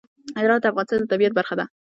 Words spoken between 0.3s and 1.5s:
هرات د افغانستان د طبیعت